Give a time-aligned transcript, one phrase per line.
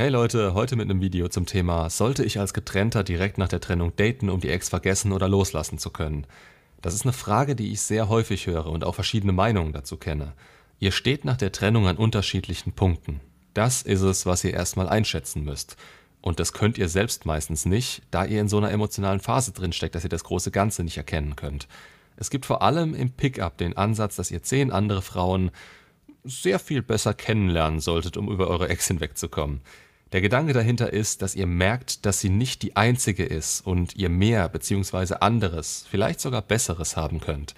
[0.00, 3.60] Hey Leute, heute mit einem Video zum Thema Sollte ich als Getrennter direkt nach der
[3.60, 6.26] Trennung daten, um die Ex vergessen oder loslassen zu können?
[6.80, 10.32] Das ist eine Frage, die ich sehr häufig höre und auch verschiedene Meinungen dazu kenne.
[10.78, 13.20] Ihr steht nach der Trennung an unterschiedlichen Punkten.
[13.52, 15.76] Das ist es, was ihr erstmal einschätzen müsst.
[16.22, 19.94] Und das könnt ihr selbst meistens nicht, da ihr in so einer emotionalen Phase drinsteckt,
[19.94, 21.68] dass ihr das große Ganze nicht erkennen könnt.
[22.16, 25.50] Es gibt vor allem im Pickup den Ansatz, dass ihr zehn andere Frauen
[26.24, 29.60] sehr viel besser kennenlernen solltet, um über eure Ex hinwegzukommen.
[30.12, 34.08] Der Gedanke dahinter ist, dass ihr merkt, dass sie nicht die einzige ist und ihr
[34.08, 35.14] mehr bzw.
[35.20, 37.54] anderes, vielleicht sogar besseres haben könnt.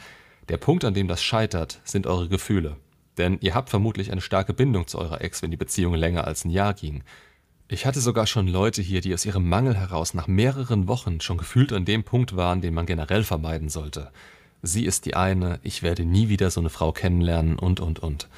[0.48, 2.76] Der Punkt, an dem das scheitert, sind eure Gefühle.
[3.16, 6.44] Denn ihr habt vermutlich eine starke Bindung zu eurer Ex, wenn die Beziehung länger als
[6.44, 7.02] ein Jahr ging.
[7.68, 11.38] Ich hatte sogar schon Leute hier, die aus ihrem Mangel heraus nach mehreren Wochen schon
[11.38, 14.10] gefühlt an dem Punkt waren, den man generell vermeiden sollte.
[14.60, 18.28] Sie ist die eine, ich werde nie wieder so eine Frau kennenlernen und und und.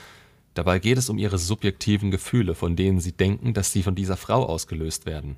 [0.55, 4.17] Dabei geht es um ihre subjektiven Gefühle, von denen sie denken, dass sie von dieser
[4.17, 5.37] Frau ausgelöst werden.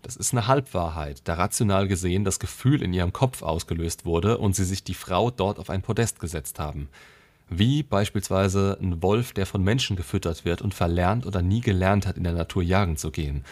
[0.00, 4.54] Das ist eine Halbwahrheit, da rational gesehen das Gefühl in ihrem Kopf ausgelöst wurde und
[4.54, 6.88] sie sich die Frau dort auf ein Podest gesetzt haben.
[7.48, 12.16] Wie beispielsweise ein Wolf, der von Menschen gefüttert wird und verlernt oder nie gelernt hat,
[12.16, 13.44] in der Natur jagen zu gehen.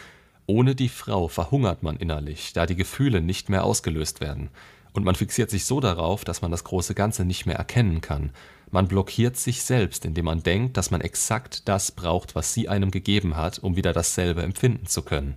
[0.47, 4.51] Ohne die Frau verhungert man innerlich, da die Gefühle nicht mehr ausgelöst werden.
[4.93, 8.31] Und man fixiert sich so darauf, dass man das große Ganze nicht mehr erkennen kann.
[8.71, 12.91] Man blockiert sich selbst, indem man denkt, dass man exakt das braucht, was sie einem
[12.91, 15.37] gegeben hat, um wieder dasselbe empfinden zu können.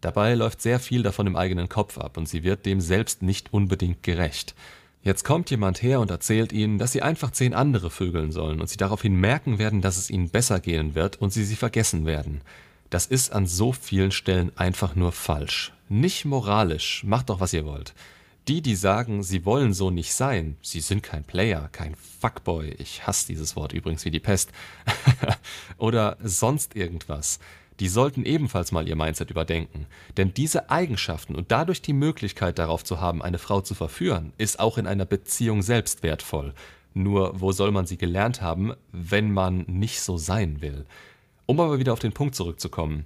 [0.00, 3.52] Dabei läuft sehr viel davon im eigenen Kopf ab und sie wird dem selbst nicht
[3.52, 4.54] unbedingt gerecht.
[5.02, 8.68] Jetzt kommt jemand her und erzählt ihnen, dass sie einfach zehn andere vögeln sollen und
[8.68, 12.42] sie daraufhin merken werden, dass es ihnen besser gehen wird und sie sie vergessen werden.
[12.90, 15.72] Das ist an so vielen Stellen einfach nur falsch.
[15.88, 17.94] Nicht moralisch, macht doch was ihr wollt.
[18.50, 23.06] Die, die sagen, sie wollen so nicht sein, sie sind kein Player, kein Fuckboy, ich
[23.06, 24.50] hasse dieses Wort übrigens wie die Pest,
[25.78, 27.38] oder sonst irgendwas,
[27.78, 29.86] die sollten ebenfalls mal ihr Mindset überdenken.
[30.16, 34.58] Denn diese Eigenschaften und dadurch die Möglichkeit darauf zu haben, eine Frau zu verführen, ist
[34.58, 36.52] auch in einer Beziehung selbst wertvoll.
[36.92, 40.86] Nur wo soll man sie gelernt haben, wenn man nicht so sein will?
[41.46, 43.04] Um aber wieder auf den Punkt zurückzukommen.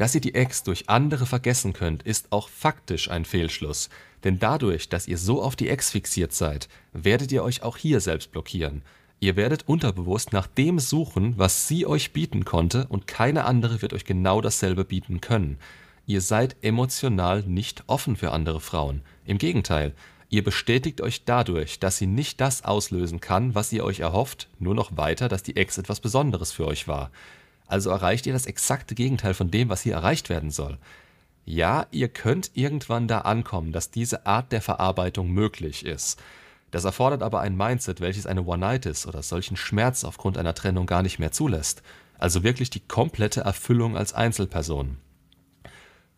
[0.00, 3.90] Dass ihr die Ex durch andere vergessen könnt, ist auch faktisch ein Fehlschluss.
[4.24, 8.00] Denn dadurch, dass ihr so auf die Ex fixiert seid, werdet ihr euch auch hier
[8.00, 8.80] selbst blockieren.
[9.18, 13.92] Ihr werdet unterbewusst nach dem suchen, was sie euch bieten konnte, und keine andere wird
[13.92, 15.58] euch genau dasselbe bieten können.
[16.06, 19.02] Ihr seid emotional nicht offen für andere Frauen.
[19.26, 19.92] Im Gegenteil,
[20.30, 24.74] ihr bestätigt euch dadurch, dass sie nicht das auslösen kann, was ihr euch erhofft, nur
[24.74, 27.10] noch weiter, dass die Ex etwas Besonderes für euch war.
[27.70, 30.78] Also erreicht ihr das exakte Gegenteil von dem, was hier erreicht werden soll.
[31.44, 36.20] Ja, ihr könnt irgendwann da ankommen, dass diese Art der Verarbeitung möglich ist.
[36.72, 41.02] Das erfordert aber ein Mindset, welches eine One-Nightis oder solchen Schmerz aufgrund einer Trennung gar
[41.02, 41.82] nicht mehr zulässt.
[42.18, 44.96] Also wirklich die komplette Erfüllung als Einzelperson.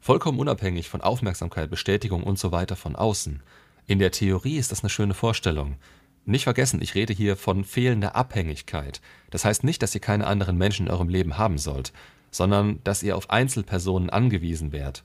[0.00, 3.42] Vollkommen unabhängig von Aufmerksamkeit, Bestätigung und so weiter von außen.
[3.86, 5.76] In der Theorie ist das eine schöne Vorstellung.
[6.24, 9.00] Nicht vergessen, ich rede hier von fehlender Abhängigkeit.
[9.30, 11.92] Das heißt nicht, dass ihr keine anderen Menschen in eurem Leben haben sollt,
[12.30, 15.02] sondern dass ihr auf Einzelpersonen angewiesen werdet.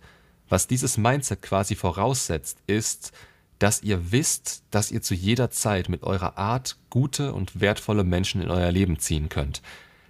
[0.49, 3.11] Was dieses Mindset quasi voraussetzt, ist,
[3.59, 8.41] dass ihr wisst, dass ihr zu jeder Zeit mit eurer Art gute und wertvolle Menschen
[8.41, 9.61] in euer Leben ziehen könnt.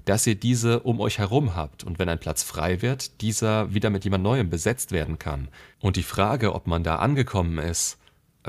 [0.05, 3.89] Dass ihr diese um euch herum habt und wenn ein Platz frei wird, dieser wieder
[3.89, 5.47] mit jemand Neuem besetzt werden kann.
[5.79, 7.97] Und die Frage, ob man da angekommen ist,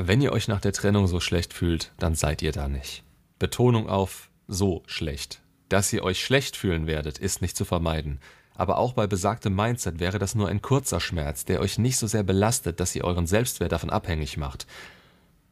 [0.06, 3.02] wenn ihr euch nach der Trennung so schlecht fühlt, dann seid ihr da nicht.
[3.40, 5.42] Betonung auf so schlecht.
[5.68, 8.20] Dass ihr euch schlecht fühlen werdet, ist nicht zu vermeiden.
[8.54, 12.06] Aber auch bei besagtem Mindset wäre das nur ein kurzer Schmerz, der euch nicht so
[12.06, 14.66] sehr belastet, dass ihr euren Selbstwert davon abhängig macht.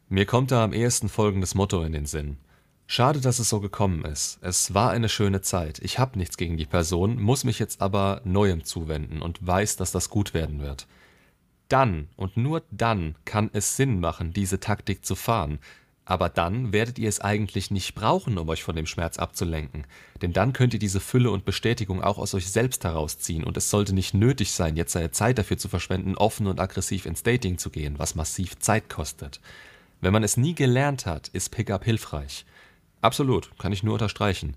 [0.09, 2.37] Mir kommt da am ehesten folgendes Motto in den Sinn.
[2.87, 4.39] Schade, dass es so gekommen ist.
[4.43, 5.81] Es war eine schöne Zeit.
[5.81, 9.91] Ich habe nichts gegen die Person, muss mich jetzt aber Neuem zuwenden und weiß, dass
[9.91, 10.87] das gut werden wird.
[11.69, 15.59] Dann und nur dann kann es Sinn machen, diese Taktik zu fahren.
[16.09, 19.89] Aber dann werdet ihr es eigentlich nicht brauchen, um euch von dem Schmerz abzulenken.
[20.23, 23.71] Denn dann könnt ihr diese Fülle und Bestätigung auch aus euch selbst herausziehen und es
[23.71, 27.59] sollte nicht nötig sein, jetzt seine Zeit dafür zu verschwenden, offen und aggressiv ins Dating
[27.59, 29.41] zu gehen, was massiv Zeit kostet.
[30.01, 32.47] Wenn man es nie gelernt hat, ist Pickup hilfreich.
[33.01, 34.57] Absolut, kann ich nur unterstreichen.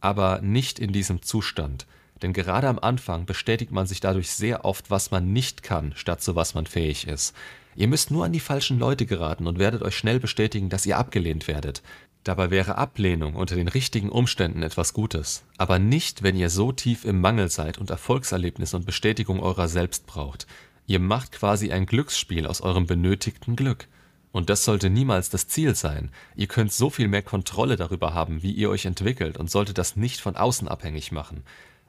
[0.00, 1.86] Aber nicht in diesem Zustand.
[2.22, 6.22] Denn gerade am Anfang bestätigt man sich dadurch sehr oft, was man nicht kann, statt
[6.22, 7.34] zu was man fähig ist.
[7.74, 10.98] Ihr müsst nur an die falschen Leute geraten und werdet euch schnell bestätigen, dass ihr
[10.98, 11.82] abgelehnt werdet.
[12.22, 17.04] Dabei wäre Ablehnung unter den richtigen Umständen etwas Gutes, aber nicht, wenn ihr so tief
[17.04, 20.46] im Mangel seid und Erfolgserlebnis und Bestätigung eurer selbst braucht.
[20.86, 23.88] Ihr macht quasi ein Glücksspiel aus eurem benötigten Glück.
[24.30, 26.10] Und das sollte niemals das Ziel sein.
[26.36, 29.96] Ihr könnt so viel mehr Kontrolle darüber haben, wie ihr euch entwickelt und solltet das
[29.96, 31.42] nicht von außen abhängig machen.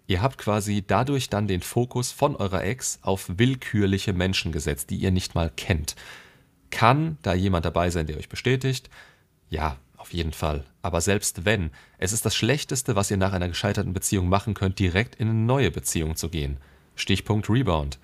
[0.07, 4.97] Ihr habt quasi dadurch dann den Fokus von eurer Ex auf willkürliche Menschen gesetzt, die
[4.97, 5.95] ihr nicht mal kennt.
[6.71, 8.89] Kann da jemand dabei sein, der euch bestätigt?
[9.49, 10.65] Ja, auf jeden Fall.
[10.81, 14.79] Aber selbst wenn, es ist das Schlechteste, was ihr nach einer gescheiterten Beziehung machen könnt,
[14.79, 16.57] direkt in eine neue Beziehung zu gehen.
[16.95, 17.99] Stichpunkt Rebound.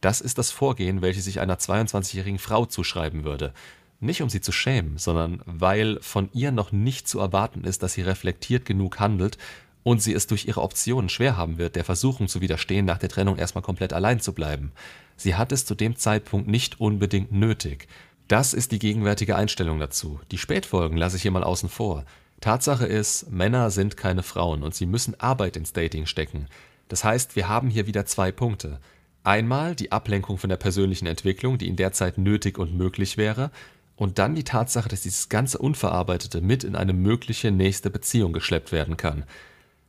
[0.00, 3.52] Das ist das Vorgehen, welches ich einer 22-jährigen Frau zuschreiben würde.
[3.98, 7.94] Nicht um sie zu schämen, sondern weil von ihr noch nicht zu erwarten ist, dass
[7.94, 9.36] sie reflektiert genug handelt
[9.82, 13.08] und sie es durch ihre Optionen schwer haben wird, der Versuchung zu widerstehen, nach der
[13.08, 14.72] Trennung erstmal komplett allein zu bleiben.
[15.16, 17.88] Sie hat es zu dem Zeitpunkt nicht unbedingt nötig.
[18.28, 20.20] Das ist die gegenwärtige Einstellung dazu.
[20.30, 22.04] Die Spätfolgen lasse ich hier mal außen vor.
[22.40, 26.46] Tatsache ist, Männer sind keine Frauen und sie müssen Arbeit ins Dating stecken.
[26.88, 28.80] Das heißt, wir haben hier wieder zwei Punkte.
[29.22, 33.50] Einmal die Ablenkung von der persönlichen Entwicklung, die in der Zeit nötig und möglich wäre,
[33.96, 38.72] und dann die Tatsache, dass dieses ganze Unverarbeitete mit in eine mögliche nächste Beziehung geschleppt
[38.72, 39.24] werden kann.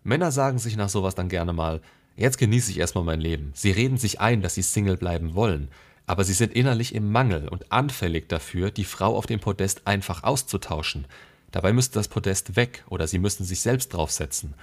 [0.03, 1.81] Männer sagen sich nach sowas dann gerne mal,
[2.15, 3.51] jetzt genieße ich erstmal mein Leben.
[3.53, 5.69] Sie reden sich ein, dass sie Single bleiben wollen,
[6.07, 10.23] aber sie sind innerlich im Mangel und anfällig dafür, die Frau auf dem Podest einfach
[10.23, 11.05] auszutauschen.
[11.51, 14.55] Dabei müsste das Podest weg oder sie müssten sich selbst draufsetzen.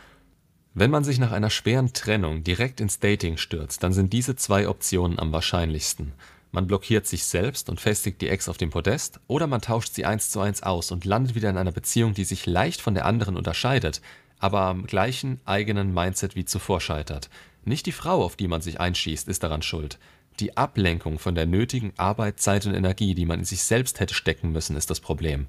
[0.75, 4.69] Wenn man sich nach einer schweren Trennung direkt ins Dating stürzt, dann sind diese zwei
[4.69, 6.13] Optionen am wahrscheinlichsten.
[6.51, 10.07] Man blockiert sich selbst und festigt die Ex auf dem Podest, oder man tauscht sie
[10.07, 13.07] eins zu eins aus und landet wieder in einer Beziehung, die sich leicht von der
[13.07, 14.01] anderen unterscheidet,
[14.39, 17.31] aber am gleichen eigenen Mindset wie zuvor scheitert.
[17.65, 19.99] Nicht die Frau, auf die man sich einschießt, ist daran schuld.
[20.41, 24.15] Die Ablenkung von der nötigen Arbeit, Zeit und Energie, die man in sich selbst hätte
[24.15, 25.47] stecken müssen, ist das Problem.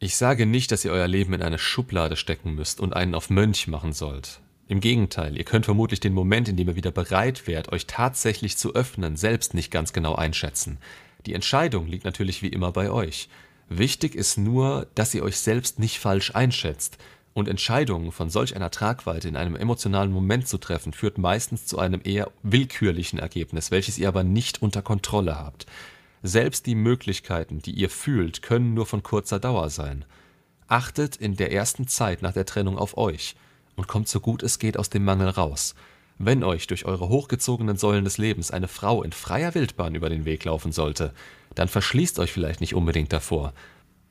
[0.00, 3.30] Ich sage nicht, dass ihr euer Leben in eine Schublade stecken müsst und einen auf
[3.30, 4.40] Mönch machen sollt.
[4.68, 8.58] Im Gegenteil, ihr könnt vermutlich den Moment, in dem ihr wieder bereit wärt, euch tatsächlich
[8.58, 10.76] zu öffnen, selbst nicht ganz genau einschätzen.
[11.24, 13.30] Die Entscheidung liegt natürlich wie immer bei euch.
[13.70, 16.98] Wichtig ist nur, dass ihr euch selbst nicht falsch einschätzt.
[17.38, 21.78] Und Entscheidungen von solch einer Tragweite in einem emotionalen Moment zu treffen, führt meistens zu
[21.78, 25.64] einem eher willkürlichen Ergebnis, welches ihr aber nicht unter Kontrolle habt.
[26.24, 30.04] Selbst die Möglichkeiten, die ihr fühlt, können nur von kurzer Dauer sein.
[30.66, 33.36] Achtet in der ersten Zeit nach der Trennung auf euch
[33.76, 35.76] und kommt so gut es geht aus dem Mangel raus.
[36.18, 40.24] Wenn euch durch eure hochgezogenen Säulen des Lebens eine Frau in freier Wildbahn über den
[40.24, 41.14] Weg laufen sollte,
[41.54, 43.52] dann verschließt euch vielleicht nicht unbedingt davor.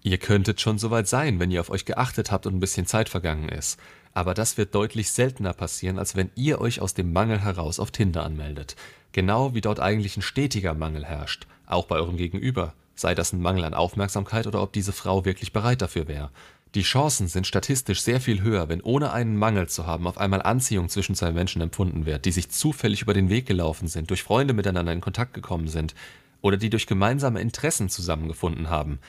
[0.03, 3.09] Ihr könntet schon soweit sein, wenn ihr auf euch geachtet habt und ein bisschen Zeit
[3.09, 3.79] vergangen ist.
[4.13, 7.91] Aber das wird deutlich seltener passieren, als wenn ihr euch aus dem Mangel heraus auf
[7.91, 8.75] Tinder anmeldet.
[9.11, 13.41] Genau wie dort eigentlich ein stetiger Mangel herrscht, auch bei eurem Gegenüber, sei das ein
[13.41, 16.31] Mangel an Aufmerksamkeit oder ob diese Frau wirklich bereit dafür wäre.
[16.75, 20.41] Die Chancen sind statistisch sehr viel höher, wenn ohne einen Mangel zu haben auf einmal
[20.41, 24.23] Anziehung zwischen zwei Menschen empfunden wird, die sich zufällig über den Weg gelaufen sind, durch
[24.23, 25.95] Freunde miteinander in Kontakt gekommen sind
[26.41, 28.99] oder die durch gemeinsame Interessen zusammengefunden haben.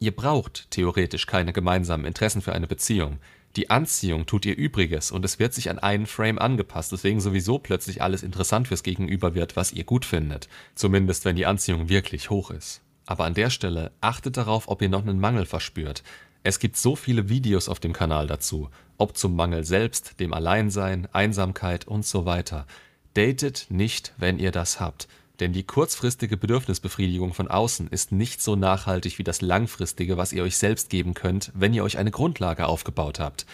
[0.00, 3.18] Ihr braucht theoretisch keine gemeinsamen Interessen für eine Beziehung.
[3.56, 7.58] Die Anziehung tut ihr Übriges und es wird sich an einen Frame angepasst, weswegen sowieso
[7.58, 10.48] plötzlich alles interessant fürs Gegenüber wird, was ihr gut findet.
[10.76, 12.82] Zumindest wenn die Anziehung wirklich hoch ist.
[13.06, 16.04] Aber an der Stelle achtet darauf, ob ihr noch einen Mangel verspürt.
[16.44, 21.08] Es gibt so viele Videos auf dem Kanal dazu, ob zum Mangel selbst, dem Alleinsein,
[21.12, 22.66] Einsamkeit und so weiter.
[23.14, 25.08] Datet nicht, wenn ihr das habt,
[25.40, 30.42] denn die kurzfristige Bedürfnisbefriedigung von außen ist nicht so nachhaltig wie das langfristige, was ihr
[30.42, 33.46] euch selbst geben könnt, wenn ihr euch eine Grundlage aufgebaut habt.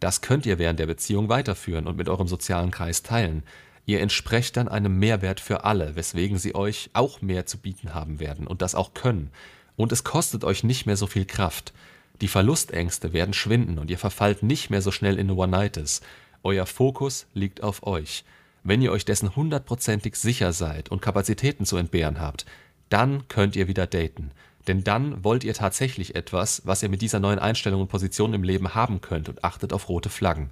[0.00, 3.42] Das könnt ihr während der Beziehung weiterführen und mit eurem sozialen Kreis teilen.
[3.84, 8.18] Ihr entsprecht dann einem Mehrwert für alle, weswegen sie euch auch mehr zu bieten haben
[8.18, 9.30] werden und das auch können.
[9.76, 11.72] Und es kostet euch nicht mehr so viel Kraft.
[12.20, 16.00] Die Verlustängste werden schwinden und ihr verfallt nicht mehr so schnell in One-Nights.
[16.42, 18.24] Euer Fokus liegt auf euch.
[18.68, 22.46] Wenn ihr euch dessen hundertprozentig sicher seid und Kapazitäten zu entbehren habt,
[22.88, 24.32] dann könnt ihr wieder daten.
[24.66, 28.42] Denn dann wollt ihr tatsächlich etwas, was ihr mit dieser neuen Einstellung und Position im
[28.42, 30.50] Leben haben könnt und achtet auf rote Flaggen.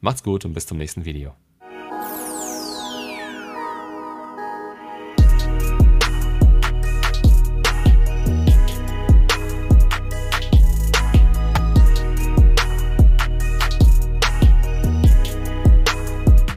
[0.00, 1.34] Macht's gut und bis zum nächsten Video.